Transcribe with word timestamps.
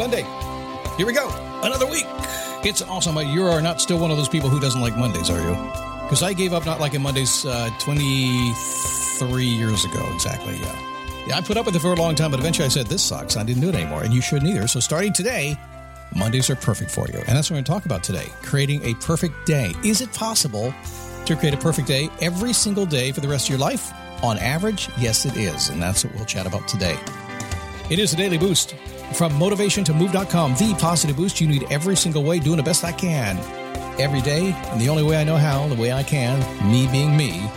Monday. 0.00 0.24
Here 0.96 1.04
we 1.04 1.12
go. 1.12 1.28
Another 1.62 1.86
week. 1.86 2.06
It's 2.64 2.80
awesome. 2.80 3.18
You 3.18 3.44
are 3.44 3.60
not 3.60 3.82
still 3.82 3.98
one 3.98 4.10
of 4.10 4.16
those 4.16 4.30
people 4.30 4.48
who 4.48 4.58
doesn't 4.58 4.80
like 4.80 4.96
Mondays, 4.96 5.28
are 5.28 5.38
you? 5.38 5.50
Because 6.04 6.22
I 6.22 6.32
gave 6.32 6.54
up 6.54 6.64
not 6.64 6.80
liking 6.80 7.02
Mondays 7.02 7.44
uh, 7.44 7.68
23 7.80 9.44
years 9.44 9.84
ago, 9.84 10.10
exactly. 10.14 10.56
Yeah. 10.56 11.26
Yeah, 11.26 11.36
I 11.36 11.42
put 11.42 11.58
up 11.58 11.66
with 11.66 11.76
it 11.76 11.80
for 11.80 11.92
a 11.92 11.96
long 11.96 12.14
time, 12.14 12.30
but 12.30 12.40
eventually 12.40 12.64
I 12.64 12.70
said, 12.70 12.86
this 12.86 13.02
sucks. 13.02 13.36
I 13.36 13.42
didn't 13.42 13.60
do 13.60 13.68
it 13.68 13.74
anymore. 13.74 14.02
And 14.02 14.14
you 14.14 14.22
shouldn't 14.22 14.50
either. 14.50 14.66
So 14.68 14.80
starting 14.80 15.12
today, 15.12 15.54
Mondays 16.16 16.48
are 16.48 16.56
perfect 16.56 16.90
for 16.90 17.06
you. 17.08 17.18
And 17.18 17.36
that's 17.36 17.50
what 17.50 17.56
we're 17.56 17.56
going 17.56 17.64
to 17.64 17.72
talk 17.72 17.84
about 17.84 18.02
today 18.02 18.28
creating 18.40 18.82
a 18.86 18.94
perfect 18.94 19.34
day. 19.44 19.74
Is 19.84 20.00
it 20.00 20.10
possible 20.14 20.72
to 21.26 21.36
create 21.36 21.52
a 21.52 21.58
perfect 21.58 21.86
day 21.86 22.08
every 22.22 22.54
single 22.54 22.86
day 22.86 23.12
for 23.12 23.20
the 23.20 23.28
rest 23.28 23.48
of 23.48 23.50
your 23.50 23.58
life? 23.58 23.92
On 24.22 24.38
average, 24.38 24.88
yes, 24.96 25.26
it 25.26 25.36
is. 25.36 25.68
And 25.68 25.82
that's 25.82 26.06
what 26.06 26.14
we'll 26.14 26.24
chat 26.24 26.46
about 26.46 26.66
today. 26.68 26.98
It 27.90 27.98
is 27.98 28.14
a 28.14 28.16
daily 28.16 28.38
boost 28.38 28.74
from 29.14 29.34
motivation 29.38 29.84
to 29.84 29.94
move.com, 29.94 30.54
the 30.54 30.76
positive 30.78 31.16
boost 31.16 31.40
you 31.40 31.48
need 31.48 31.66
every 31.70 31.96
single 31.96 32.22
way, 32.22 32.38
doing 32.38 32.56
the 32.56 32.62
best 32.62 32.84
I 32.84 32.92
can 32.92 33.38
every 34.00 34.20
day. 34.20 34.52
And 34.68 34.80
the 34.80 34.88
only 34.88 35.02
way 35.02 35.20
I 35.20 35.24
know 35.24 35.36
how, 35.36 35.66
the 35.68 35.74
way 35.74 35.92
I 35.92 36.02
can, 36.02 36.38
me 36.70 36.86
being 36.88 37.16
me, 37.16 37.48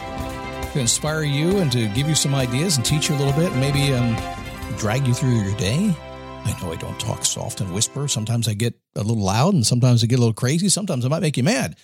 to 0.73 0.79
inspire 0.79 1.23
you 1.23 1.59
and 1.59 1.71
to 1.71 1.87
give 1.89 2.09
you 2.09 2.15
some 2.15 2.35
ideas 2.35 2.77
and 2.77 2.85
teach 2.85 3.09
you 3.09 3.15
a 3.15 3.17
little 3.17 3.33
bit 3.33 3.51
and 3.51 3.61
maybe 3.61 3.93
um, 3.93 4.15
drag 4.77 5.07
you 5.07 5.13
through 5.13 5.41
your 5.41 5.55
day. 5.55 5.95
I 6.45 6.61
know 6.61 6.73
I 6.73 6.75
don't 6.75 6.99
talk 6.99 7.23
soft 7.23 7.61
and 7.61 7.73
whisper. 7.73 8.07
Sometimes 8.07 8.47
I 8.47 8.53
get 8.53 8.73
a 8.95 9.01
little 9.01 9.23
loud 9.23 9.53
and 9.53 9.65
sometimes 9.65 10.03
I 10.03 10.07
get 10.07 10.17
a 10.17 10.21
little 10.21 10.33
crazy. 10.33 10.67
Sometimes 10.69 11.05
I 11.05 11.07
might 11.07 11.21
make 11.21 11.37
you 11.37 11.43
mad. 11.43 11.77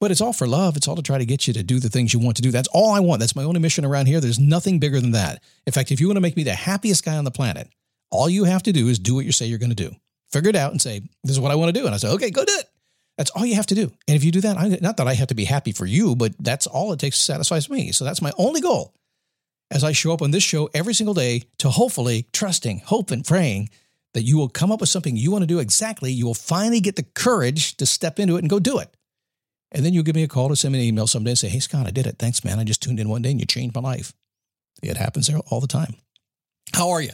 But 0.00 0.12
it's 0.12 0.20
all 0.20 0.32
for 0.32 0.46
love. 0.46 0.76
It's 0.76 0.86
all 0.86 0.94
to 0.94 1.02
try 1.02 1.18
to 1.18 1.26
get 1.26 1.48
you 1.48 1.52
to 1.54 1.62
do 1.62 1.80
the 1.80 1.88
things 1.88 2.14
you 2.14 2.20
want 2.20 2.36
to 2.36 2.42
do. 2.42 2.52
That's 2.52 2.68
all 2.72 2.92
I 2.92 3.00
want. 3.00 3.18
That's 3.18 3.34
my 3.34 3.42
only 3.42 3.58
mission 3.58 3.84
around 3.84 4.06
here. 4.06 4.20
There's 4.20 4.38
nothing 4.38 4.78
bigger 4.78 5.00
than 5.00 5.10
that. 5.10 5.42
In 5.66 5.72
fact, 5.72 5.90
if 5.90 6.00
you 6.00 6.06
want 6.06 6.16
to 6.16 6.22
make 6.22 6.36
me 6.36 6.44
the 6.44 6.54
happiest 6.54 7.04
guy 7.04 7.16
on 7.16 7.24
the 7.24 7.32
planet, 7.32 7.68
all 8.10 8.28
you 8.28 8.44
have 8.44 8.62
to 8.64 8.72
do 8.72 8.88
is 8.88 8.98
do 8.98 9.14
what 9.14 9.24
you 9.24 9.32
say 9.32 9.46
you're 9.46 9.58
going 9.58 9.74
to 9.74 9.74
do. 9.74 9.94
Figure 10.30 10.50
it 10.50 10.56
out 10.56 10.72
and 10.72 10.80
say, 10.80 11.00
this 11.24 11.32
is 11.32 11.40
what 11.40 11.50
I 11.50 11.54
want 11.54 11.74
to 11.74 11.80
do. 11.80 11.86
And 11.86 11.94
I 11.94 11.98
say, 11.98 12.08
okay, 12.08 12.30
go 12.30 12.44
do 12.44 12.54
it. 12.58 12.66
That's 13.16 13.30
all 13.30 13.44
you 13.44 13.56
have 13.56 13.66
to 13.66 13.74
do. 13.74 13.90
And 14.06 14.16
if 14.16 14.22
you 14.22 14.30
do 14.30 14.40
that, 14.42 14.56
I, 14.56 14.78
not 14.80 14.96
that 14.98 15.08
I 15.08 15.14
have 15.14 15.28
to 15.28 15.34
be 15.34 15.44
happy 15.44 15.72
for 15.72 15.86
you, 15.86 16.14
but 16.14 16.32
that's 16.38 16.66
all 16.66 16.92
it 16.92 17.00
takes 17.00 17.18
to 17.18 17.24
satisfy 17.24 17.60
me. 17.72 17.92
So 17.92 18.04
that's 18.04 18.22
my 18.22 18.32
only 18.38 18.60
goal 18.60 18.94
as 19.70 19.84
I 19.84 19.92
show 19.92 20.12
up 20.12 20.22
on 20.22 20.30
this 20.30 20.42
show 20.42 20.70
every 20.72 20.94
single 20.94 21.14
day 21.14 21.42
to 21.58 21.70
hopefully 21.70 22.26
trusting, 22.32 22.80
hope, 22.80 23.10
and 23.10 23.24
praying 23.24 23.70
that 24.14 24.22
you 24.22 24.38
will 24.38 24.48
come 24.48 24.72
up 24.72 24.80
with 24.80 24.88
something 24.88 25.16
you 25.16 25.30
want 25.30 25.42
to 25.42 25.46
do 25.46 25.58
exactly. 25.58 26.12
You 26.12 26.26
will 26.26 26.34
finally 26.34 26.80
get 26.80 26.96
the 26.96 27.02
courage 27.02 27.76
to 27.76 27.86
step 27.86 28.18
into 28.18 28.36
it 28.36 28.40
and 28.40 28.50
go 28.50 28.58
do 28.58 28.78
it. 28.78 28.94
And 29.72 29.84
then 29.84 29.92
you'll 29.92 30.04
give 30.04 30.16
me 30.16 30.22
a 30.22 30.28
call 30.28 30.48
to 30.48 30.56
send 30.56 30.72
me 30.72 30.78
an 30.78 30.84
email 30.86 31.06
someday 31.06 31.32
and 31.32 31.38
say, 31.38 31.48
Hey, 31.48 31.58
Scott, 31.58 31.86
I 31.86 31.90
did 31.90 32.06
it. 32.06 32.16
Thanks, 32.18 32.42
man. 32.44 32.58
I 32.58 32.64
just 32.64 32.82
tuned 32.82 33.00
in 33.00 33.08
one 33.08 33.20
day 33.20 33.30
and 33.30 33.40
you 33.40 33.46
changed 33.46 33.74
my 33.74 33.82
life. 33.82 34.14
It 34.82 34.96
happens 34.96 35.26
there 35.26 35.38
all 35.50 35.60
the 35.60 35.66
time. 35.66 35.94
How 36.72 36.90
are 36.90 37.02
you? 37.02 37.10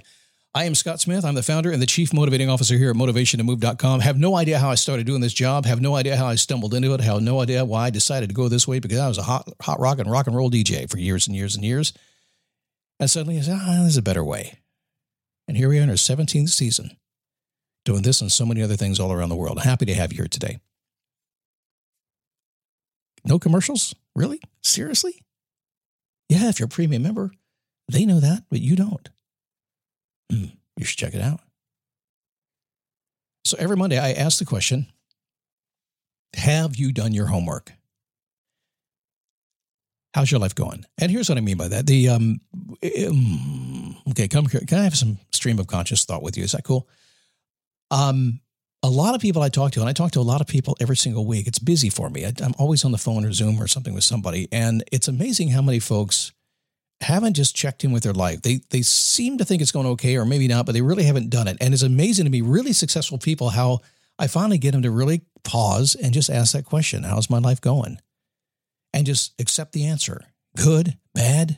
I 0.57 0.65
am 0.65 0.77
Scott 0.77 1.01
Smith. 1.01 1.25
I'm 1.25 1.35
the 1.35 1.43
founder 1.43 1.73
and 1.73 1.83
the 1.83 1.87
chief 1.87 2.13
motivating 2.13 2.49
officer 2.49 2.79
here 2.79 2.91
at 2.91 2.95
motivationtomove.com. 2.95 3.99
Have 4.01 4.19
no 4.19 4.37
idea 4.37 4.61
how 4.61 4.71
I 4.71 4.77
started 4.77 5.05
doing 5.05 5.21
this 5.21 5.33
job. 5.33 5.67
Have 5.67 5.81
no 5.81 5.97
idea 5.97 6.17
how 6.17 6.27
I 6.27 6.37
stumbled 6.37 6.75
into 6.75 6.95
it. 6.95 7.01
Have 7.01 7.23
no 7.23 7.41
idea 7.41 7.65
why 7.65 7.87
I 7.87 7.91
decided 7.91 8.29
to 8.29 8.37
go 8.37 8.49
this 8.49 8.69
way 8.69 8.79
because 8.79 8.99
I 8.99 9.09
was 9.09 9.19
a 9.19 9.25
hot, 9.25 9.49
hot 9.61 9.81
rock 9.81 9.99
and 9.99 10.09
rock 10.09 10.29
and 10.29 10.37
roll 10.37 10.53
DJ 10.53 10.89
for 10.89 10.99
years 10.99 11.27
and 11.27 11.35
years 11.35 11.57
and 11.57 11.65
years. 11.65 11.93
And 13.01 13.11
suddenly 13.11 13.37
I 13.37 13.41
said, 13.41 13.59
ah, 13.61 13.79
there's 13.81 13.97
a 13.97 14.03
better 14.03 14.23
way. 14.23 14.61
And 15.49 15.57
here 15.57 15.69
we 15.69 15.81
are 15.81 15.83
in 15.83 15.91
our 15.91 15.97
17th 15.97 16.51
season 16.51 16.97
doing 17.85 18.03
this 18.03 18.21
and 18.21 18.31
so 18.31 18.47
many 18.47 18.63
other 18.63 18.77
things 18.77 19.01
all 19.01 19.13
around 19.13 19.31
the 19.31 19.37
world. 19.37 19.61
Happy 19.61 19.87
to 19.87 19.95
have 19.95 20.13
you 20.13 20.19
here 20.19 20.29
today. 20.29 20.61
No 23.25 23.41
commercials? 23.41 23.93
Really? 24.15 24.41
Seriously? 24.63 25.25
Yeah, 26.29 26.49
if 26.49 26.61
you're 26.61 26.67
a 26.67 26.69
premium 26.69 27.03
member, 27.03 27.33
they 27.91 28.07
know 28.07 28.21
that, 28.21 28.45
but 28.51 28.61
you 28.61 28.77
don't. 28.77 29.11
Mm, 30.33 30.53
you 30.77 30.85
should 30.85 30.99
check 30.99 31.15
it 31.15 31.21
out. 31.21 31.41
So 33.45 33.57
every 33.59 33.77
Monday, 33.77 33.99
I 33.99 34.13
ask 34.13 34.39
the 34.39 34.45
question 34.45 34.87
Have 36.35 36.77
you 36.77 36.93
done 36.93 37.13
your 37.13 37.27
homework? 37.27 37.73
How's 40.15 40.31
your 40.31 40.41
life 40.41 40.55
going? 40.55 40.85
And 40.99 41.11
here's 41.11 41.29
what 41.29 41.39
I 41.39 41.41
mean 41.41 41.57
by 41.57 41.69
that. 41.69 41.87
The 41.87 42.09
um, 42.09 42.41
um 42.83 43.97
okay, 44.11 44.29
come 44.29 44.47
here. 44.47 44.63
Can 44.67 44.79
I 44.79 44.85
have 44.85 44.97
some 44.97 45.19
stream 45.33 45.59
of 45.59 45.67
conscious 45.67 46.05
thought 46.05 46.23
with 46.23 46.37
you? 46.37 46.45
Is 46.45 46.53
that 46.53 46.65
cool? 46.65 46.89
Um, 47.91 48.41
a 48.83 48.89
lot 48.89 49.15
of 49.15 49.21
people 49.21 49.43
I 49.43 49.49
talk 49.49 49.73
to, 49.73 49.81
and 49.81 49.89
I 49.89 49.93
talk 49.93 50.13
to 50.13 50.21
a 50.21 50.23
lot 50.23 50.41
of 50.41 50.47
people 50.47 50.77
every 50.81 50.97
single 50.97 51.27
week. 51.27 51.47
It's 51.47 51.59
busy 51.59 51.91
for 51.91 52.11
me. 52.11 52.27
I, 52.27 52.33
I'm 52.43 52.55
always 52.59 52.85
on 52.85 52.93
the 52.93 52.99
phone 52.99 53.25
or 53.25 53.33
Zoom 53.33 53.61
or 53.61 53.67
something 53.67 53.95
with 53.95 54.05
somebody, 54.05 54.49
and 54.53 54.85
it's 54.93 55.09
amazing 55.09 55.49
how 55.49 55.63
many 55.63 55.81
folks 55.81 56.33
haven't 57.01 57.35
just 57.35 57.55
checked 57.55 57.85
in 57.85 57.93
with 57.93 58.03
their 58.03 58.13
life. 58.13 58.43
They 58.43 58.61
they 58.71 58.83
seem 58.83 59.39
to 59.39 59.45
think 59.45 59.63
it's 59.63 59.73
going 59.73 59.87
okay, 59.89 60.17
or 60.17 60.25
maybe 60.25 60.49
not, 60.49 60.67
but 60.67 60.73
they 60.73 60.83
really 60.83 61.05
haven't 61.05 61.31
done 61.31 61.49
it. 61.49 61.57
And 61.61 61.75
it's 61.75 61.83
amazing 61.83 62.25
to 62.25 62.31
me, 62.31 62.41
really 62.41 62.73
successful 62.73 63.19
people, 63.19 63.51
how 63.51 63.81
I 64.19 64.27
finally 64.27 64.59
get 64.59 64.73
them 64.73 64.83
to 64.83 64.91
really 64.91 65.23
pause 65.43 65.95
and 65.95 66.15
just 66.15 66.31
ask 66.31 66.53
that 66.53 66.65
question: 66.65 67.03
How's 67.03 67.31
my 67.31 67.39
life 67.39 67.61
going? 67.61 67.99
And 68.93 69.07
just 69.07 69.35
accept 69.41 69.73
the 69.73 69.87
answer, 69.87 70.21
good, 70.57 70.97
bad, 71.15 71.57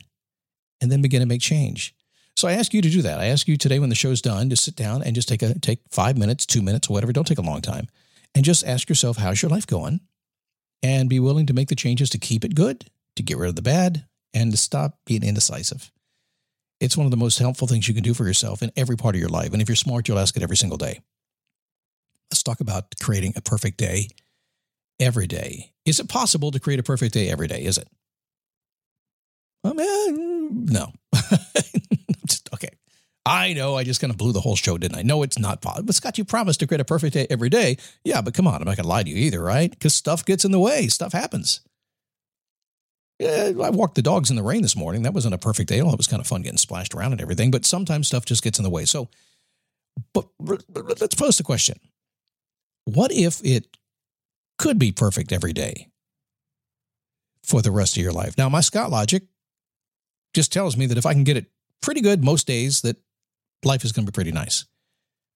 and 0.81 0.91
then 0.91 1.03
begin 1.03 1.19
to 1.19 1.27
make 1.27 1.41
change. 1.41 1.93
So 2.35 2.47
I 2.47 2.53
ask 2.53 2.73
you 2.73 2.81
to 2.81 2.89
do 2.89 3.03
that. 3.03 3.19
I 3.19 3.27
ask 3.27 3.47
you 3.47 3.57
today 3.57 3.79
when 3.79 3.89
the 3.89 3.95
show's 3.95 4.21
done 4.21 4.49
to 4.49 4.55
sit 4.55 4.75
down 4.75 5.03
and 5.03 5.15
just 5.15 5.29
take 5.29 5.43
a 5.43 5.57
take 5.59 5.81
five 5.91 6.17
minutes, 6.17 6.45
two 6.45 6.61
minutes, 6.61 6.89
whatever. 6.89 7.13
Don't 7.13 7.27
take 7.27 7.37
a 7.37 7.43
long 7.43 7.61
time, 7.61 7.87
and 8.35 8.43
just 8.43 8.65
ask 8.65 8.89
yourself, 8.89 9.17
how's 9.17 9.41
your 9.41 9.49
life 9.49 9.67
going, 9.67 10.01
and 10.83 11.09
be 11.09 11.19
willing 11.19 11.45
to 11.45 11.53
make 11.53 11.69
the 11.69 11.75
changes 11.75 12.09
to 12.09 12.17
keep 12.17 12.43
it 12.43 12.55
good, 12.55 12.89
to 13.15 13.23
get 13.23 13.37
rid 13.37 13.49
of 13.49 13.55
the 13.55 13.61
bad, 13.61 14.06
and 14.33 14.51
to 14.51 14.57
stop 14.57 14.99
being 15.05 15.23
indecisive. 15.23 15.91
It's 16.79 16.95
one 16.95 17.05
of 17.05 17.11
the 17.11 17.17
most 17.17 17.39
helpful 17.39 17.67
things 17.67 17.87
you 17.87 17.93
can 17.93 18.03
do 18.03 18.13
for 18.13 18.25
yourself 18.25 18.61
in 18.61 18.71
every 18.75 18.95
part 18.95 19.15
of 19.15 19.19
your 19.19 19.29
life. 19.29 19.53
And 19.53 19.61
if 19.61 19.67
you're 19.67 19.75
smart, 19.75 20.07
you'll 20.07 20.19
ask 20.19 20.37
it 20.37 20.43
every 20.43 20.57
single 20.57 20.77
day. 20.77 20.99
Let's 22.29 22.43
talk 22.43 22.59
about 22.59 22.93
creating 23.01 23.33
a 23.35 23.41
perfect 23.41 23.77
day 23.77 24.09
every 24.99 25.27
day. 25.27 25.71
Is 25.85 25.99
it 25.99 26.09
possible 26.09 26.51
to 26.51 26.59
create 26.59 26.79
a 26.79 26.83
perfect 26.83 27.13
day 27.13 27.29
every 27.29 27.47
day? 27.47 27.63
Is 27.63 27.77
it? 27.77 27.87
Well, 29.63 29.73
man, 29.73 30.65
no. 30.65 30.93
just, 32.27 32.49
okay. 32.53 32.69
I 33.25 33.53
know 33.53 33.75
I 33.75 33.83
just 33.83 33.99
kind 33.99 34.11
of 34.11 34.17
blew 34.17 34.31
the 34.31 34.41
whole 34.41 34.55
show, 34.55 34.77
didn't 34.77 34.97
I? 34.97 35.01
No, 35.01 35.23
it's 35.23 35.39
not 35.39 35.61
possible. 35.61 35.85
But 35.85 35.95
Scott, 35.95 36.17
you 36.17 36.25
promised 36.25 36.59
to 36.61 36.67
create 36.67 36.81
a 36.81 36.85
perfect 36.85 37.13
day 37.13 37.27
every 37.29 37.49
day. 37.49 37.77
Yeah, 38.03 38.21
but 38.21 38.33
come 38.33 38.47
on, 38.47 38.55
I'm 38.55 38.65
not 38.65 38.77
going 38.77 38.83
to 38.83 38.89
lie 38.89 39.03
to 39.03 39.09
you 39.09 39.17
either, 39.17 39.41
right? 39.41 39.69
Because 39.69 39.95
stuff 39.95 40.23
gets 40.25 40.45
in 40.45 40.51
the 40.51 40.59
way, 40.59 40.87
stuff 40.87 41.13
happens. 41.13 41.61
Yeah, 43.19 43.51
I 43.63 43.71
walked 43.71 43.95
the 43.95 44.03
dogs 44.03 44.29
in 44.29 44.35
the 44.35 44.43
rain 44.43 44.61
this 44.61 44.75
morning. 44.75 45.01
That 45.01 45.13
wasn't 45.13 45.33
a 45.33 45.39
perfect 45.39 45.69
day. 45.69 45.81
Well, 45.81 45.91
it 45.91 45.97
was 45.97 46.07
kind 46.07 46.19
of 46.19 46.27
fun 46.27 46.43
getting 46.43 46.57
splashed 46.57 46.93
around 46.93 47.13
and 47.13 47.21
everything, 47.21 47.49
but 47.49 47.65
sometimes 47.65 48.07
stuff 48.07 48.25
just 48.25 48.43
gets 48.43 48.59
in 48.59 48.63
the 48.63 48.69
way. 48.69 48.85
So, 48.85 49.09
but 50.13 50.27
let's 50.39 51.15
pose 51.15 51.37
the 51.37 51.43
question 51.43 51.79
What 52.85 53.11
if 53.11 53.43
it 53.43 53.77
could 54.59 54.77
be 54.77 54.91
perfect 54.91 55.31
every 55.31 55.53
day 55.53 55.87
for 57.43 57.61
the 57.63 57.71
rest 57.71 57.97
of 57.97 58.03
your 58.03 58.11
life? 58.13 58.37
Now, 58.37 58.49
my 58.49 58.61
Scott 58.61 58.91
logic 58.91 59.23
just 60.35 60.53
tells 60.53 60.77
me 60.77 60.85
that 60.85 60.97
if 60.99 61.05
I 61.05 61.13
can 61.13 61.23
get 61.23 61.37
it 61.37 61.47
pretty 61.81 62.01
good 62.01 62.23
most 62.23 62.45
days, 62.45 62.81
that 62.81 62.97
life 63.63 63.83
is 63.83 63.91
going 63.91 64.05
to 64.05 64.11
be 64.11 64.15
pretty 64.15 64.31
nice. 64.31 64.65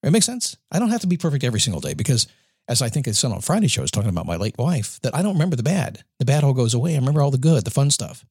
It 0.03 0.11
makes 0.11 0.25
sense. 0.27 0.55
I 0.71 0.77
don't 0.77 0.89
have 0.89 1.01
to 1.01 1.07
be 1.07 1.17
perfect 1.17 1.43
every 1.43 1.59
single 1.59 1.81
day 1.81 1.95
because, 1.95 2.27
as 2.67 2.81
I 2.81 2.89
think 2.89 3.07
I 3.07 3.11
said 3.11 3.31
on 3.31 3.41
Friday 3.41 3.67
show, 3.67 3.81
I 3.81 3.83
was 3.83 3.91
talking 3.91 4.09
about 4.09 4.25
my 4.25 4.37
late 4.37 4.57
wife, 4.57 4.99
that 5.01 5.15
I 5.15 5.21
don't 5.21 5.33
remember 5.33 5.55
the 5.55 5.63
bad. 5.63 6.03
The 6.19 6.25
bad 6.25 6.43
all 6.43 6.53
goes 6.53 6.73
away. 6.73 6.93
I 6.93 6.99
remember 6.99 7.21
all 7.21 7.31
the 7.31 7.37
good, 7.37 7.65
the 7.65 7.71
fun 7.71 7.91
stuff. 7.91 8.25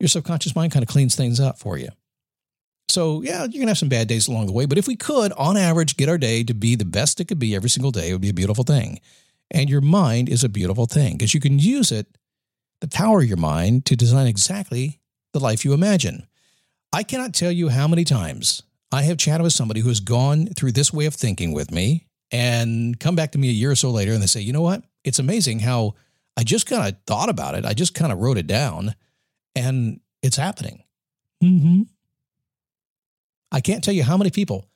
Your 0.00 0.08
subconscious 0.08 0.54
mind 0.54 0.72
kind 0.72 0.82
of 0.82 0.88
cleans 0.88 1.14
things 1.16 1.40
up 1.40 1.58
for 1.58 1.78
you. 1.78 1.88
So, 2.88 3.22
yeah, 3.22 3.40
you're 3.40 3.48
going 3.48 3.66
to 3.66 3.68
have 3.68 3.78
some 3.78 3.88
bad 3.88 4.08
days 4.08 4.28
along 4.28 4.46
the 4.46 4.52
way. 4.52 4.64
But 4.64 4.78
if 4.78 4.86
we 4.86 4.96
could, 4.96 5.32
on 5.32 5.56
average, 5.56 5.96
get 5.96 6.08
our 6.08 6.18
day 6.18 6.44
to 6.44 6.54
be 6.54 6.76
the 6.76 6.84
best 6.84 7.20
it 7.20 7.26
could 7.26 7.38
be 7.38 7.54
every 7.54 7.68
single 7.68 7.90
day, 7.90 8.10
it 8.10 8.12
would 8.12 8.22
be 8.22 8.28
a 8.28 8.34
beautiful 8.34 8.64
thing. 8.64 9.00
And 9.50 9.68
your 9.68 9.80
mind 9.80 10.28
is 10.28 10.44
a 10.44 10.48
beautiful 10.48 10.86
thing 10.86 11.14
because 11.14 11.34
you 11.34 11.40
can 11.40 11.58
use 11.58 11.92
it, 11.92 12.06
the 12.80 12.88
power 12.88 13.20
of 13.20 13.26
your 13.26 13.36
mind, 13.36 13.86
to 13.86 13.96
design 13.96 14.26
exactly 14.26 15.00
the 15.32 15.40
life 15.40 15.64
you 15.64 15.72
imagine. 15.72 16.26
I 16.92 17.02
cannot 17.02 17.34
tell 17.34 17.52
you 17.52 17.68
how 17.68 17.88
many 17.88 18.04
times 18.04 18.62
I 18.92 19.02
have 19.02 19.18
chatted 19.18 19.42
with 19.42 19.52
somebody 19.52 19.80
who 19.80 19.88
has 19.88 20.00
gone 20.00 20.46
through 20.46 20.72
this 20.72 20.92
way 20.92 21.06
of 21.06 21.14
thinking 21.14 21.52
with 21.52 21.70
me 21.70 22.05
and 22.30 22.98
come 22.98 23.16
back 23.16 23.32
to 23.32 23.38
me 23.38 23.48
a 23.48 23.52
year 23.52 23.70
or 23.70 23.76
so 23.76 23.90
later 23.90 24.12
and 24.12 24.22
they 24.22 24.26
say, 24.26 24.40
you 24.40 24.52
know 24.52 24.62
what? 24.62 24.82
It's 25.04 25.18
amazing 25.18 25.60
how 25.60 25.94
I 26.36 26.42
just 26.42 26.66
kind 26.66 26.88
of 26.88 26.98
thought 27.06 27.28
about 27.28 27.54
it. 27.54 27.64
I 27.64 27.72
just 27.72 27.94
kind 27.94 28.12
of 28.12 28.18
wrote 28.18 28.38
it 28.38 28.46
down 28.46 28.94
and 29.54 30.00
it's 30.22 30.36
happening. 30.36 30.82
Mm-hmm. 31.42 31.82
I 33.52 33.60
can't 33.60 33.82
tell 33.82 33.94
you 33.94 34.02
how 34.02 34.16
many 34.16 34.30
people 34.30 34.68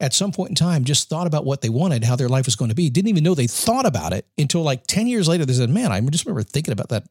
at 0.00 0.12
some 0.12 0.32
point 0.32 0.50
in 0.50 0.54
time 0.56 0.84
just 0.84 1.08
thought 1.08 1.26
about 1.26 1.44
what 1.44 1.60
they 1.60 1.68
wanted, 1.68 2.04
how 2.04 2.16
their 2.16 2.28
life 2.28 2.46
was 2.46 2.56
going 2.56 2.70
to 2.70 2.74
be, 2.74 2.90
didn't 2.90 3.08
even 3.08 3.22
know 3.22 3.34
they 3.34 3.46
thought 3.46 3.86
about 3.86 4.12
it 4.12 4.26
until 4.36 4.62
like 4.62 4.86
10 4.86 5.06
years 5.06 5.28
later. 5.28 5.44
They 5.44 5.52
said, 5.52 5.70
man, 5.70 5.92
I 5.92 6.00
just 6.00 6.24
remember 6.24 6.42
thinking 6.42 6.72
about 6.72 6.88
that 6.88 7.04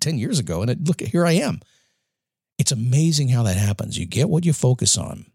10 0.00 0.18
years 0.18 0.38
ago. 0.38 0.62
And 0.62 0.70
it, 0.70 0.88
look, 0.88 1.00
here 1.00 1.26
I 1.26 1.32
am. 1.32 1.60
It's 2.58 2.72
amazing 2.72 3.28
how 3.28 3.42
that 3.42 3.56
happens. 3.56 3.98
You 3.98 4.06
get 4.06 4.28
what 4.28 4.44
you 4.44 4.52
focus 4.52 4.96
on. 4.96 5.29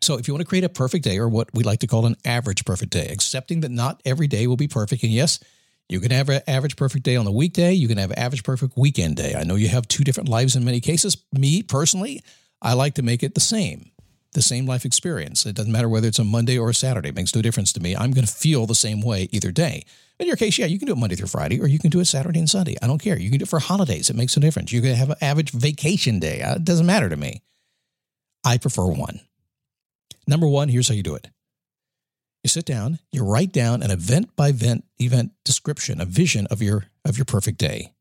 So, 0.00 0.16
if 0.16 0.28
you 0.28 0.34
want 0.34 0.42
to 0.42 0.48
create 0.48 0.64
a 0.64 0.68
perfect 0.68 1.04
day, 1.04 1.18
or 1.18 1.28
what 1.28 1.52
we 1.52 1.62
like 1.64 1.80
to 1.80 1.86
call 1.86 2.06
an 2.06 2.16
average 2.24 2.64
perfect 2.64 2.92
day, 2.92 3.08
accepting 3.08 3.60
that 3.60 3.70
not 3.70 4.00
every 4.04 4.26
day 4.26 4.46
will 4.46 4.56
be 4.56 4.68
perfect. 4.68 5.02
And 5.02 5.12
yes, 5.12 5.40
you 5.88 6.00
can 6.00 6.10
have 6.10 6.28
an 6.28 6.42
average 6.46 6.76
perfect 6.76 7.04
day 7.04 7.16
on 7.16 7.24
the 7.24 7.32
weekday, 7.32 7.72
you 7.72 7.88
can 7.88 7.98
have 7.98 8.10
an 8.10 8.18
average 8.18 8.44
perfect 8.44 8.76
weekend 8.76 9.16
day. 9.16 9.34
I 9.34 9.44
know 9.44 9.54
you 9.54 9.68
have 9.68 9.88
two 9.88 10.04
different 10.04 10.28
lives 10.28 10.54
in 10.54 10.64
many 10.64 10.80
cases. 10.80 11.16
Me 11.32 11.62
personally, 11.62 12.22
I 12.62 12.74
like 12.74 12.94
to 12.94 13.02
make 13.02 13.22
it 13.22 13.34
the 13.34 13.40
same 13.40 13.90
the 14.32 14.42
same 14.42 14.66
life 14.66 14.84
experience. 14.84 15.46
It 15.46 15.56
doesn't 15.56 15.72
matter 15.72 15.88
whether 15.88 16.06
it's 16.06 16.18
a 16.18 16.24
Monday 16.24 16.58
or 16.58 16.70
a 16.70 16.74
Saturday, 16.74 17.08
it 17.08 17.16
makes 17.16 17.34
no 17.34 17.42
difference 17.42 17.72
to 17.72 17.80
me. 17.80 17.96
I'm 17.96 18.12
going 18.12 18.26
to 18.26 18.32
feel 18.32 18.66
the 18.66 18.74
same 18.74 19.00
way 19.00 19.28
either 19.32 19.50
day. 19.50 19.84
In 20.18 20.26
your 20.26 20.36
case, 20.36 20.58
yeah, 20.58 20.66
you 20.66 20.78
can 20.78 20.86
do 20.86 20.92
it 20.92 20.98
Monday 20.98 21.16
through 21.16 21.28
Friday, 21.28 21.60
or 21.60 21.68
you 21.68 21.78
can 21.78 21.90
do 21.90 22.00
it 22.00 22.06
Saturday 22.06 22.38
and 22.38 22.50
Sunday. 22.50 22.76
I 22.82 22.86
don't 22.86 23.00
care. 23.00 23.18
You 23.18 23.30
can 23.30 23.38
do 23.38 23.44
it 23.44 23.48
for 23.48 23.58
holidays. 23.58 24.10
It 24.10 24.16
makes 24.16 24.36
no 24.36 24.40
difference. 24.40 24.72
You 24.72 24.82
can 24.82 24.94
have 24.94 25.10
an 25.10 25.16
average 25.20 25.52
vacation 25.52 26.18
day. 26.18 26.42
Uh, 26.42 26.56
it 26.56 26.64
doesn't 26.64 26.86
matter 26.86 27.08
to 27.08 27.16
me. 27.16 27.42
I 28.44 28.58
prefer 28.58 28.86
one. 28.86 29.20
Number 30.26 30.46
one, 30.46 30.68
here's 30.68 30.88
how 30.88 30.94
you 30.94 31.02
do 31.02 31.14
it. 31.14 31.28
You 32.44 32.48
sit 32.48 32.64
down, 32.64 32.98
you 33.10 33.24
write 33.24 33.52
down 33.52 33.82
an 33.82 33.90
event 33.90 34.36
by 34.36 34.48
event 34.48 34.84
event 34.98 35.32
description, 35.44 36.00
a 36.00 36.04
vision 36.04 36.46
of 36.50 36.62
your 36.62 36.84
of 37.04 37.18
your 37.18 37.24
perfect 37.24 37.58
day. 37.58 37.92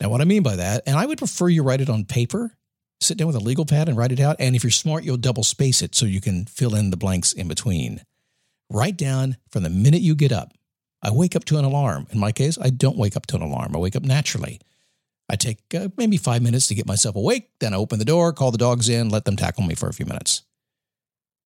Now, 0.00 0.08
what 0.08 0.20
I 0.20 0.24
mean 0.24 0.42
by 0.42 0.56
that, 0.56 0.82
and 0.86 0.96
I 0.96 1.04
would 1.04 1.18
prefer 1.18 1.48
you 1.48 1.62
write 1.62 1.82
it 1.82 1.90
on 1.90 2.04
paper, 2.04 2.56
sit 3.00 3.18
down 3.18 3.26
with 3.26 3.36
a 3.36 3.40
legal 3.40 3.66
pad 3.66 3.88
and 3.88 3.98
write 3.98 4.12
it 4.12 4.20
out. 4.20 4.36
And 4.38 4.56
if 4.56 4.64
you're 4.64 4.70
smart, 4.70 5.04
you'll 5.04 5.18
double 5.18 5.42
space 5.42 5.82
it 5.82 5.94
so 5.94 6.06
you 6.06 6.22
can 6.22 6.46
fill 6.46 6.74
in 6.74 6.90
the 6.90 6.96
blanks 6.96 7.32
in 7.32 7.48
between. 7.48 8.02
Write 8.70 8.96
down 8.96 9.36
from 9.50 9.62
the 9.62 9.70
minute 9.70 10.00
you 10.00 10.14
get 10.14 10.32
up. 10.32 10.54
I 11.02 11.10
wake 11.10 11.36
up 11.36 11.44
to 11.46 11.58
an 11.58 11.64
alarm. 11.64 12.06
In 12.12 12.18
my 12.18 12.32
case, 12.32 12.58
I 12.60 12.70
don't 12.70 12.96
wake 12.96 13.16
up 13.16 13.26
to 13.26 13.36
an 13.36 13.42
alarm. 13.42 13.74
I 13.74 13.78
wake 13.78 13.96
up 13.96 14.04
naturally. 14.04 14.60
I 15.28 15.36
take 15.36 15.58
uh, 15.74 15.88
maybe 15.96 16.16
five 16.16 16.42
minutes 16.42 16.66
to 16.68 16.74
get 16.74 16.86
myself 16.86 17.14
awake. 17.14 17.50
Then 17.60 17.72
I 17.74 17.76
open 17.76 17.98
the 17.98 18.04
door, 18.04 18.32
call 18.32 18.50
the 18.50 18.58
dogs 18.58 18.88
in, 18.88 19.10
let 19.10 19.24
them 19.24 19.36
tackle 19.36 19.64
me 19.64 19.74
for 19.74 19.88
a 19.88 19.92
few 19.92 20.06
minutes. 20.06 20.42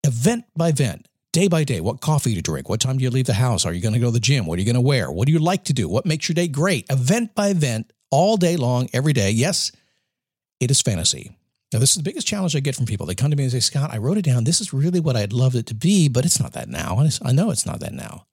Event 0.06 0.44
by 0.54 0.68
event, 0.68 1.08
day 1.32 1.48
by 1.48 1.64
day, 1.64 1.80
what 1.80 2.02
coffee 2.02 2.36
to 2.36 2.42
drink, 2.42 2.68
what 2.68 2.82
time 2.82 2.98
do 2.98 3.04
you 3.06 3.10
leave 3.10 3.26
the 3.26 3.34
house? 3.34 3.66
Are 3.66 3.72
you 3.72 3.82
going 3.82 3.94
to 3.94 4.02
go 4.02 4.08
to 4.08 4.12
the 4.12 4.20
gym? 4.20 4.46
What 4.46 4.58
are 4.58 4.62
you 4.62 4.66
going 4.66 4.76
to 4.76 4.82
wear? 4.82 5.10
What 5.10 5.28
do 5.28 5.32
you 5.32 5.40
like 5.40 5.64
to 5.66 5.74
do? 5.74 5.88
What 5.88 6.06
makes 6.06 6.28
your 6.28 6.34
day 6.34 6.50
great? 6.50 6.86
Event 6.90 7.34
by 7.36 7.48
event, 7.48 7.94
all 8.12 8.36
day 8.36 8.58
long, 8.58 8.90
every 8.92 9.14
day. 9.14 9.32
Yes, 9.32 9.72
it 10.60 10.70
is 10.70 10.82
fantasy. 10.82 11.38
Now, 11.72 11.80
this 11.80 11.92
is 11.92 11.96
the 11.96 12.04
biggest 12.04 12.28
challenge 12.28 12.54
I 12.54 12.60
get 12.60 12.76
from 12.76 12.86
people. 12.86 13.06
They 13.06 13.16
come 13.16 13.32
to 13.32 13.38
me 13.38 13.44
and 13.44 13.52
say, 13.54 13.62
Scott, 13.62 13.94
I 13.94 13.98
wrote 13.98 14.18
it 14.18 14.26
down. 14.26 14.44
This 14.44 14.60
is 14.60 14.74
really 14.74 15.00
what 15.00 15.16
I'd 15.16 15.32
love 15.32 15.56
it 15.56 15.68
to 15.68 15.74
be, 15.74 16.10
but 16.10 16.26
it's 16.26 16.40
not 16.40 16.52
that 16.52 16.68
now. 16.68 17.00
I 17.22 17.32
know 17.32 17.50
it's 17.50 17.66
not 17.66 17.80
that 17.80 17.94
now. 17.94 18.26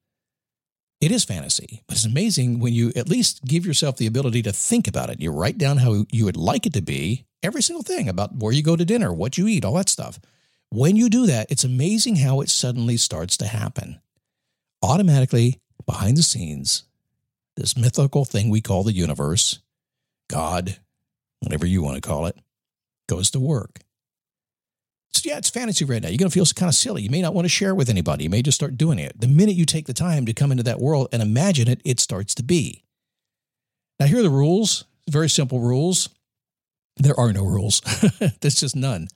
It 1.01 1.13
is 1.13 1.25
fantasy, 1.25 1.85
but 1.87 1.97
it's 1.97 2.05
amazing 2.05 2.59
when 2.59 2.75
you 2.75 2.93
at 2.97 3.09
least 3.09 3.45
give 3.45 3.65
yourself 3.65 3.97
the 3.97 4.09
ability 4.09 4.43
to 4.43 4.53
think 4.53 4.89
about 4.89 5.09
it. 5.09 5.21
You 5.21 5.31
write 5.31 5.57
down 5.57 5.77
how 5.77 6.05
you 6.11 6.25
would 6.25 6.37
like 6.37 6.67
it 6.67 6.75
to 6.75 6.83
be, 6.83 7.27
every 7.45 7.63
single 7.63 7.85
thing 7.85 8.09
about 8.09 8.35
where 8.35 8.53
you 8.53 8.63
go 8.65 8.75
to 8.75 8.85
dinner, 8.85 9.13
what 9.13 9.39
you 9.39 9.47
eat, 9.47 9.65
all 9.65 9.75
that 9.75 9.89
stuff. 9.89 10.19
When 10.71 10.97
you 10.97 11.09
do 11.09 11.27
that, 11.27 11.51
it's 11.51 11.65
amazing 11.65 12.17
how 12.17 12.41
it 12.41 12.49
suddenly 12.49 12.97
starts 12.97 13.37
to 13.39 13.47
happen. 13.47 14.01
Automatically, 14.83 15.59
behind 15.85 16.17
the 16.17 16.23
scenes, 16.23 16.85
this 17.57 17.77
mythical 17.77 18.25
thing 18.25 18.49
we 18.49 18.61
call 18.61 18.83
the 18.83 18.93
universe, 18.93 19.59
God, 20.29 20.79
whatever 21.41 21.67
you 21.67 21.83
want 21.83 21.97
to 21.97 22.09
call 22.09 22.27
it, 22.27 22.37
goes 23.09 23.31
to 23.33 23.41
work. 23.41 23.81
So 25.13 25.29
yeah, 25.29 25.39
it's 25.39 25.51
fantasy 25.51 25.85
right 25.85 26.01
now. 26.01 26.09
You're 26.09 26.19
going 26.19 26.31
to 26.31 26.35
feel 26.35 26.47
kind 26.47 26.69
of 26.69 26.75
silly. 26.75 27.03
You 27.03 27.11
may 27.11 27.21
not 27.21 27.35
want 27.35 27.45
to 27.45 27.51
share 27.51 27.71
it 27.71 27.75
with 27.75 27.91
anybody. 27.91 28.25
You 28.25 28.31
may 28.31 28.43
just 28.43 28.55
start 28.55 28.79
doing 28.79 28.99
it. 28.99 29.21
The 29.21 29.27
minute 29.27 29.57
you 29.57 29.67
take 29.67 29.87
the 29.87 29.93
time 29.93 30.25
to 30.27 30.33
come 30.33 30.53
into 30.53 30.63
that 30.63 30.81
world 30.81 31.09
and 31.13 31.21
imagine 31.21 31.69
it, 31.69 31.81
it 31.85 31.99
starts 31.99 32.35
to 32.37 32.45
be. 32.45 32.85
Now, 33.99 34.07
here 34.07 34.21
are 34.21 34.23
the 34.23 34.31
rules 34.31 34.85
very 35.11 35.29
simple 35.29 35.61
rules. 35.61 36.09
There 36.97 37.19
are 37.19 37.33
no 37.33 37.45
rules, 37.45 37.81
there's 38.41 38.57
just 38.57 38.77
none. 38.77 39.09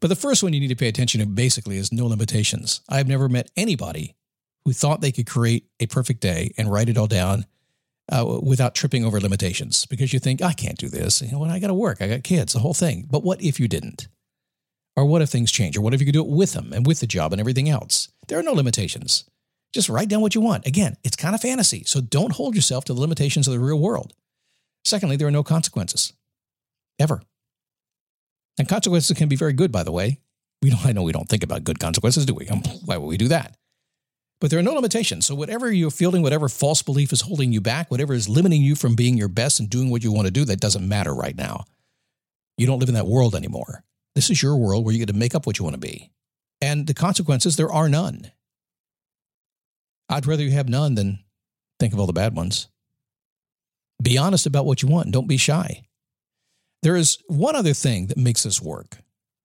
But 0.00 0.08
the 0.08 0.16
first 0.16 0.42
one 0.42 0.52
you 0.52 0.60
need 0.60 0.68
to 0.68 0.76
pay 0.76 0.88
attention 0.88 1.20
to 1.20 1.26
basically 1.26 1.76
is 1.76 1.92
no 1.92 2.06
limitations. 2.06 2.80
I've 2.88 3.08
never 3.08 3.28
met 3.28 3.50
anybody 3.56 4.16
who 4.64 4.72
thought 4.72 5.00
they 5.00 5.12
could 5.12 5.26
create 5.26 5.66
a 5.78 5.86
perfect 5.86 6.20
day 6.20 6.52
and 6.56 6.70
write 6.70 6.88
it 6.88 6.98
all 6.98 7.06
down 7.06 7.46
uh, 8.10 8.40
without 8.42 8.74
tripping 8.74 9.04
over 9.04 9.20
limitations 9.20 9.86
because 9.86 10.12
you 10.12 10.18
think, 10.18 10.42
I 10.42 10.52
can't 10.52 10.78
do 10.78 10.88
this. 10.88 11.22
You 11.22 11.32
know 11.32 11.38
what? 11.38 11.50
I 11.50 11.58
got 11.58 11.68
to 11.68 11.74
work. 11.74 12.00
I 12.00 12.08
got 12.08 12.24
kids, 12.24 12.52
the 12.52 12.58
whole 12.58 12.74
thing. 12.74 13.06
But 13.10 13.22
what 13.22 13.42
if 13.42 13.60
you 13.60 13.68
didn't? 13.68 14.08
Or 14.96 15.04
what 15.04 15.22
if 15.22 15.28
things 15.28 15.52
change? 15.52 15.76
Or 15.76 15.80
what 15.80 15.94
if 15.94 16.00
you 16.00 16.06
could 16.06 16.14
do 16.14 16.24
it 16.24 16.28
with 16.28 16.52
them 16.52 16.72
and 16.72 16.86
with 16.86 17.00
the 17.00 17.06
job 17.06 17.32
and 17.32 17.40
everything 17.40 17.68
else? 17.68 18.08
There 18.28 18.38
are 18.38 18.42
no 18.42 18.52
limitations. 18.52 19.24
Just 19.72 19.88
write 19.88 20.08
down 20.08 20.20
what 20.20 20.34
you 20.34 20.40
want. 20.40 20.66
Again, 20.66 20.96
it's 21.04 21.16
kind 21.16 21.34
of 21.34 21.40
fantasy. 21.40 21.84
So 21.86 22.00
don't 22.00 22.32
hold 22.32 22.56
yourself 22.56 22.84
to 22.86 22.94
the 22.94 23.00
limitations 23.00 23.46
of 23.46 23.54
the 23.54 23.60
real 23.60 23.78
world. 23.78 24.12
Secondly, 24.84 25.16
there 25.16 25.28
are 25.28 25.32
no 25.32 25.44
consequences. 25.44 26.12
Ever. 26.98 27.22
And 28.60 28.68
consequences 28.68 29.16
can 29.16 29.30
be 29.30 29.36
very 29.36 29.54
good, 29.54 29.72
by 29.72 29.84
the 29.84 29.90
way. 29.90 30.20
We 30.60 30.68
don't, 30.68 30.84
I 30.84 30.92
know 30.92 31.02
we 31.02 31.12
don't 31.12 31.26
think 31.26 31.42
about 31.42 31.64
good 31.64 31.80
consequences, 31.80 32.26
do 32.26 32.34
we? 32.34 32.46
Um, 32.48 32.60
why 32.84 32.98
would 32.98 33.06
we 33.06 33.16
do 33.16 33.28
that? 33.28 33.56
But 34.38 34.50
there 34.50 34.58
are 34.58 34.62
no 34.62 34.74
limitations. 34.74 35.24
So, 35.24 35.34
whatever 35.34 35.72
you're 35.72 35.90
feeling, 35.90 36.20
whatever 36.20 36.46
false 36.46 36.82
belief 36.82 37.10
is 37.10 37.22
holding 37.22 37.52
you 37.52 37.62
back, 37.62 37.90
whatever 37.90 38.12
is 38.12 38.28
limiting 38.28 38.60
you 38.60 38.74
from 38.74 38.96
being 38.96 39.16
your 39.16 39.28
best 39.28 39.60
and 39.60 39.70
doing 39.70 39.88
what 39.88 40.04
you 40.04 40.12
want 40.12 40.26
to 40.26 40.30
do, 40.30 40.44
that 40.44 40.60
doesn't 40.60 40.86
matter 40.86 41.14
right 41.14 41.34
now. 41.34 41.64
You 42.58 42.66
don't 42.66 42.80
live 42.80 42.90
in 42.90 42.96
that 42.96 43.06
world 43.06 43.34
anymore. 43.34 43.82
This 44.14 44.28
is 44.28 44.42
your 44.42 44.58
world 44.58 44.84
where 44.84 44.92
you 44.92 44.98
get 44.98 45.08
to 45.08 45.18
make 45.18 45.34
up 45.34 45.46
what 45.46 45.58
you 45.58 45.64
want 45.64 45.76
to 45.76 45.80
be. 45.80 46.10
And 46.60 46.86
the 46.86 46.92
consequences, 46.92 47.56
there 47.56 47.72
are 47.72 47.88
none. 47.88 48.30
I'd 50.10 50.26
rather 50.26 50.42
you 50.42 50.50
have 50.50 50.68
none 50.68 50.96
than 50.96 51.20
think 51.78 51.94
of 51.94 51.98
all 51.98 52.06
the 52.06 52.12
bad 52.12 52.36
ones. 52.36 52.68
Be 54.02 54.18
honest 54.18 54.44
about 54.44 54.66
what 54.66 54.82
you 54.82 54.88
want 54.90 55.06
and 55.06 55.14
don't 55.14 55.28
be 55.28 55.38
shy. 55.38 55.86
There 56.82 56.96
is 56.96 57.18
one 57.26 57.56
other 57.56 57.74
thing 57.74 58.06
that 58.06 58.16
makes 58.16 58.42
this 58.42 58.60
work. 58.60 58.98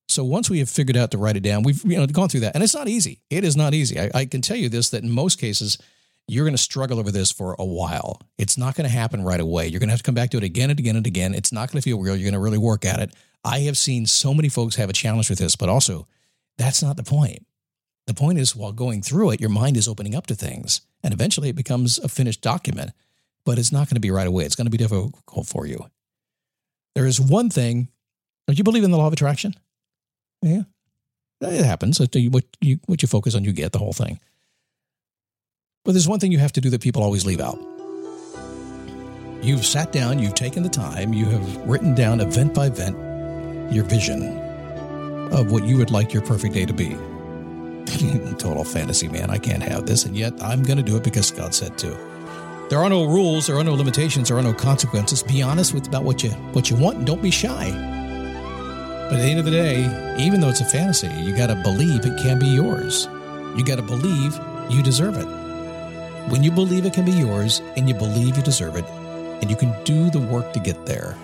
So 0.08 0.24
once 0.24 0.50
we 0.50 0.60
have 0.60 0.70
figured 0.70 0.96
out 0.96 1.12
to 1.12 1.18
write 1.18 1.36
it 1.36 1.44
down, 1.44 1.64
we've 1.64 1.84
you 1.84 1.98
know 1.98 2.06
gone 2.08 2.30
through 2.30 2.42
that, 2.42 2.56
and 2.56 2.64
it's 2.64 2.76
not 2.76 2.88
easy. 2.88 3.22
It 3.30 3.44
is 3.44 3.58
not 3.58 3.74
easy. 3.74 4.00
I, 4.00 4.12
I 4.14 4.26
can 4.26 4.42
tell 4.42 4.58
you 4.58 4.70
this: 4.70 4.90
that 4.92 5.04
in 5.04 5.12
most 5.12 5.40
cases, 5.40 5.78
you're 6.28 6.46
going 6.46 6.56
to 6.56 6.62
struggle 6.62 7.00
over 7.00 7.12
this 7.12 7.32
for 7.32 7.56
a 7.58 7.66
while. 7.66 8.22
It's 8.38 8.58
not 8.58 8.76
going 8.76 8.88
to 8.90 8.96
happen 8.96 9.24
right 9.24 9.40
away. 9.40 9.68
You're 9.68 9.80
going 9.80 9.90
to 9.90 9.94
have 9.94 10.00
to 10.00 10.04
come 10.04 10.16
back 10.16 10.30
to 10.32 10.38
it 10.38 10.44
again 10.44 10.70
and 10.70 10.80
again 10.80 10.96
and 10.96 11.08
again. 11.08 11.34
It's 11.34 11.52
not 11.52 11.72
going 11.72 11.82
to 11.82 11.84
feel 11.86 12.00
real. 12.00 12.16
You're 12.16 12.32
going 12.32 12.34
to 12.34 12.40
really 12.40 12.58
work 12.58 12.86
at 12.86 13.00
it. 13.00 13.14
I 13.44 13.60
have 13.60 13.78
seen 13.78 14.06
so 14.06 14.34
many 14.34 14.50
folks 14.50 14.76
have 14.76 14.90
a 14.90 14.94
challenge 14.94 15.30
with 15.30 15.40
this, 15.40 15.56
but 15.56 15.70
also 15.70 16.08
that's 16.58 16.82
not 16.82 16.98
the 16.98 17.04
point. 17.04 17.46
The 18.08 18.14
point 18.14 18.38
is, 18.38 18.56
while 18.56 18.72
going 18.72 19.02
through 19.02 19.32
it, 19.32 19.42
your 19.42 19.50
mind 19.50 19.78
is 19.78 19.88
opening 19.88 20.16
up 20.16 20.28
to 20.28 20.36
things, 20.36 20.82
and 21.04 21.14
eventually 21.14 21.50
it 21.50 21.56
becomes 21.56 21.98
a 21.98 22.08
finished 22.08 22.42
document. 22.42 22.92
But 23.46 23.60
it's 23.60 23.72
not 23.72 23.88
going 23.88 23.96
to 23.96 24.02
be 24.02 24.12
right 24.12 24.28
away. 24.28 24.46
It's 24.46 24.56
going 24.56 24.66
to 24.66 24.72
be 24.72 24.78
difficult 24.78 25.48
for 25.48 25.66
you. 25.68 25.86
There 26.96 27.06
is 27.06 27.20
one 27.20 27.50
thing. 27.50 27.90
Don't 28.48 28.58
you 28.58 28.64
believe 28.64 28.84
in 28.84 28.92
the 28.92 28.98
law 28.98 29.08
of 29.08 29.14
attraction? 29.14 29.54
Yeah, 30.42 30.64
it 31.42 31.66
happens. 31.66 32.00
What 32.00 32.16
you, 32.16 32.32
what 32.86 33.02
you 33.02 33.08
focus 33.08 33.36
on, 33.36 33.44
you 33.44 33.52
get 33.52 33.72
the 33.74 33.80
whole 33.80 33.94
thing. 33.94 34.20
But 35.84 35.92
there's 35.92 36.08
one 36.08 36.20
thing 36.20 36.32
you 36.32 36.40
have 36.40 36.54
to 36.54 36.62
do 36.62 36.70
that 36.72 36.82
people 36.82 37.04
always 37.04 37.26
leave 37.26 37.42
out. 37.42 37.60
You've 39.42 39.66
sat 39.66 39.92
down, 39.92 40.18
you've 40.18 40.34
taken 40.34 40.64
the 40.64 40.70
time, 40.70 41.14
you 41.14 41.26
have 41.26 41.58
written 41.68 41.94
down 41.94 42.20
event 42.20 42.56
by 42.56 42.68
event 42.68 42.98
your 43.72 43.84
vision 43.84 44.40
of 45.32 45.52
what 45.52 45.66
you 45.66 45.78
would 45.78 45.92
like 45.92 46.14
your 46.14 46.24
perfect 46.24 46.54
day 46.54 46.66
to 46.66 46.74
be. 46.74 46.96
Total 48.38 48.64
fantasy, 48.64 49.08
man. 49.08 49.30
I 49.30 49.38
can't 49.38 49.62
have 49.62 49.86
this, 49.86 50.06
and 50.06 50.16
yet 50.16 50.34
I'm 50.42 50.64
going 50.64 50.78
to 50.78 50.84
do 50.84 50.96
it 50.96 51.04
because 51.04 51.30
God 51.32 51.54
said 51.54 51.78
to. 51.80 52.15
There 52.68 52.80
are 52.80 52.90
no 52.90 53.06
rules, 53.06 53.46
there 53.46 53.58
are 53.58 53.64
no 53.64 53.76
limitations, 53.76 54.30
there 54.30 54.38
are 54.38 54.44
no 54.44 54.54
consequences. 54.54 55.22
Be 55.22 55.44
honest 55.44 55.72
with 55.72 55.88
about 55.88 56.04
what 56.04 56.24
you 56.24 56.32
what 56.54 56.72
you 56.72 56.76
want 56.76 56.98
and 56.98 57.06
don't 57.06 57.22
be 57.22 57.30
shy. 57.30 57.70
But 59.10 59.20
at 59.20 59.22
the 59.22 59.30
end 59.30 59.38
of 59.38 59.46
the 59.46 59.52
day, 59.52 60.16
even 60.18 60.42
though 60.42 60.50
it's 60.50 60.62
a 60.62 60.66
fantasy, 60.66 61.08
you 61.22 61.38
got 61.38 61.48
to 61.48 61.56
believe 61.56 62.04
it 62.06 62.20
can 62.24 62.40
be 62.40 62.48
yours. 62.48 63.08
You 63.56 63.64
got 63.64 63.76
to 63.76 63.84
believe 63.84 64.40
you 64.72 64.82
deserve 64.82 65.16
it. 65.18 65.28
When 66.32 66.42
you 66.42 66.50
believe 66.50 66.88
it 66.88 66.94
can 66.94 67.06
be 67.06 67.12
yours 67.12 67.62
and 67.78 67.88
you 67.88 67.94
believe 67.94 68.36
you 68.36 68.42
deserve 68.42 68.76
it 68.78 68.86
and 69.42 69.50
you 69.50 69.56
can 69.56 69.72
do 69.84 70.10
the 70.10 70.20
work 70.20 70.52
to 70.54 70.60
get 70.60 70.88
there, 70.88 71.16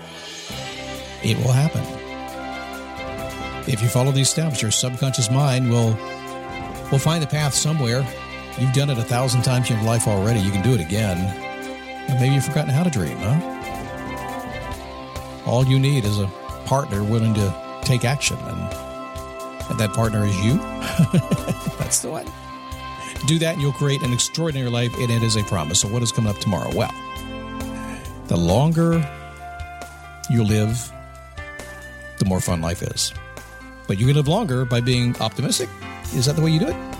it 1.24 1.38
will 1.38 1.52
happen. 1.52 1.82
If 3.68 3.82
you 3.82 3.88
follow 3.88 4.12
these 4.12 4.30
steps, 4.30 4.62
your 4.62 4.70
subconscious 4.70 5.32
mind 5.32 5.72
will 5.72 5.98
will 6.92 7.00
find 7.00 7.24
the 7.24 7.28
path 7.28 7.56
somewhere 7.56 8.06
You've 8.60 8.74
done 8.74 8.90
it 8.90 8.98
a 8.98 9.04
thousand 9.04 9.44
times 9.44 9.70
in 9.70 9.78
your 9.78 9.86
life 9.86 10.08
already. 10.08 10.40
You 10.40 10.52
can 10.52 10.62
do 10.62 10.74
it 10.74 10.82
again. 10.82 11.18
And 12.10 12.20
maybe 12.20 12.36
you've 12.36 12.46
forgotten 12.46 12.70
how 12.70 12.84
to 12.84 12.90
dream, 12.90 13.18
huh? 13.18 13.60
All 15.46 15.66
you 15.66 15.80
need 15.80 16.06
is 16.06 16.20
a 16.20 16.28
partner 16.66 17.04
willing 17.04 17.34
to 17.34 17.80
take 17.84 18.06
action, 18.06 18.38
and, 18.38 18.60
and 19.70 19.80
that 19.80 19.94
partner 19.94 20.26
is 20.26 20.36
you. 20.44 20.58
That's 21.80 22.00
the 22.00 22.10
one. 22.10 22.26
Do 23.28 23.40
that, 23.40 23.54
and 23.54 23.62
you'll 23.62 23.74
create 23.74 24.02
an 24.02 24.14
extraordinary 24.14 24.70
life, 24.70 24.94
and 24.98 25.12
it 25.12 25.24
is 25.24 25.36
a 25.36 25.44
promise. 25.44 25.80
So, 25.82 25.88
what 25.88 26.02
is 26.04 26.12
coming 26.12 26.30
up 26.30 26.38
tomorrow? 26.40 26.72
Well, 26.76 26.92
the 28.28 28.38
longer 28.38 29.06
you 30.30 30.44
live, 30.44 30.92
the 32.18 32.26
more 32.26 32.40
fun 32.42 32.62
life 32.62 32.82
is. 32.82 33.14
But 33.88 34.00
you 34.00 34.06
can 34.06 34.16
live 34.16 34.28
longer 34.28 34.66
by 34.66 34.82
being 34.82 35.16
optimistic. 35.20 35.70
Is 36.14 36.26
that 36.26 36.36
the 36.36 36.42
way 36.42 36.52
you 36.52 36.60
do 36.60 36.68
it? 36.68 36.91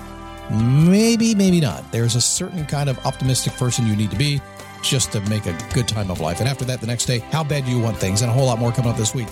Maybe, 0.52 1.34
maybe 1.34 1.62
not. 1.62 1.92
There's 1.92 2.16
a 2.16 2.22
certain 2.22 2.66
kind 2.66 2.90
of 2.90 3.04
optimistic 3.06 3.54
person 3.54 3.88
you 3.88 3.96
need 3.96 4.12
to 4.12 4.18
be 4.18 4.42
just 4.84 5.12
to 5.14 5.22
make 5.22 5.46
a 5.46 5.58
good 5.74 5.88
time 5.88 6.12
of 6.12 6.20
life. 6.20 6.40
And 6.40 6.50
after 6.50 6.66
that, 6.66 6.82
the 6.82 6.88
next 6.88 7.06
day, 7.06 7.20
how 7.20 7.44
bad 7.44 7.66
do 7.66 7.72
you 7.72 7.80
want 7.80 7.98
things? 7.98 8.22
And 8.22 8.30
a 8.30 8.34
whole 8.34 8.46
lot 8.48 8.60
more 8.60 8.72
coming 8.72 8.92
up 8.92 8.98
this 8.98 9.16
week. 9.16 9.28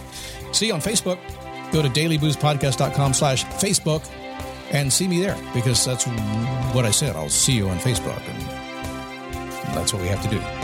See 0.54 0.68
you 0.68 0.74
on 0.74 0.82
Facebook. 0.82 1.20
Go 1.72 1.82
to 1.82 1.90
dailyboostpodcast.com 1.90 3.14
slash 3.14 3.44
Facebook 3.46 4.08
and 4.72 4.92
see 4.92 5.08
me 5.08 5.20
there 5.20 5.38
because 5.54 5.84
that's 5.84 6.06
what 6.74 6.86
I 6.86 6.92
said. 6.92 7.16
I'll 7.16 7.30
see 7.30 7.54
you 7.54 7.68
on 7.70 7.78
Facebook. 7.80 8.22
And 8.28 9.76
that's 9.76 9.94
what 9.94 10.02
we 10.02 10.08
have 10.08 10.22
to 10.24 10.30
do. 10.30 10.59